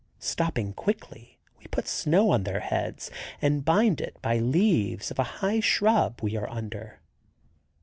Stopping 0.17 0.73
quickly, 0.73 1.37
we 1.59 1.67
put 1.67 1.87
snow 1.87 2.31
on 2.31 2.43
their 2.43 2.61
heads 2.61 3.11
and 3.39 3.63
bind 3.63 4.01
it 4.01 4.17
by 4.19 4.39
leaves 4.39 5.11
of 5.11 5.19
a 5.19 5.23
high 5.45 5.59
shrub 5.59 6.21
we 6.23 6.35
are 6.35 6.49
under. 6.49 7.01